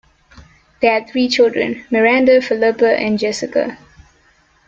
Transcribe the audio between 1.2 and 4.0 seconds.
children, Miranda, Philippa, and Jessica.